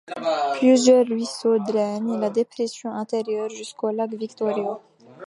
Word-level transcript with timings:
Plusieurs 0.55 1.05
ruisseaux 1.05 1.59
drainent 1.59 2.19
la 2.19 2.31
dépression 2.31 2.91
intérieure 2.91 3.49
jusqu'au 3.49 3.91
lac 3.91 4.11
Victoria. 4.15 4.79